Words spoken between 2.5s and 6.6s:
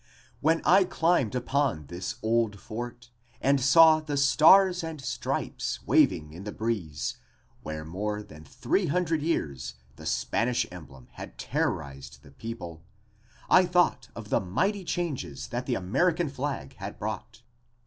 fort and saw the stars and stripes waving in the